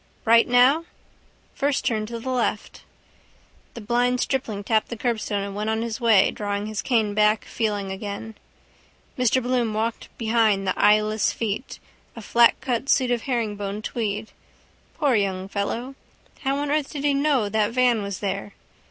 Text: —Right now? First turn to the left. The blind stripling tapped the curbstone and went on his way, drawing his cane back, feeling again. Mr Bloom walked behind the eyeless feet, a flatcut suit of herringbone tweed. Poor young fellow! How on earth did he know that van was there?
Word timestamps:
—Right 0.25 0.47
now? 0.47 0.85
First 1.53 1.85
turn 1.85 2.07
to 2.07 2.19
the 2.19 2.31
left. 2.31 2.81
The 3.75 3.81
blind 3.81 4.19
stripling 4.19 4.63
tapped 4.63 4.89
the 4.89 4.97
curbstone 4.97 5.43
and 5.43 5.55
went 5.55 5.69
on 5.69 5.83
his 5.83 6.01
way, 6.01 6.31
drawing 6.31 6.65
his 6.65 6.81
cane 6.81 7.13
back, 7.13 7.45
feeling 7.45 7.91
again. 7.91 8.33
Mr 9.15 9.43
Bloom 9.43 9.75
walked 9.75 10.09
behind 10.17 10.65
the 10.65 10.73
eyeless 10.75 11.31
feet, 11.31 11.77
a 12.15 12.21
flatcut 12.23 12.89
suit 12.89 13.11
of 13.11 13.21
herringbone 13.21 13.83
tweed. 13.83 14.31
Poor 14.95 15.13
young 15.13 15.47
fellow! 15.47 15.93
How 16.39 16.57
on 16.57 16.71
earth 16.71 16.89
did 16.89 17.03
he 17.03 17.13
know 17.13 17.47
that 17.47 17.71
van 17.71 18.01
was 18.01 18.21
there? 18.21 18.53